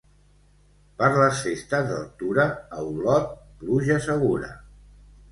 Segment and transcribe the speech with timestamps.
[1.01, 2.45] Per les Festes del Tura,
[2.77, 3.27] a Olot,
[3.59, 4.49] pluja segura.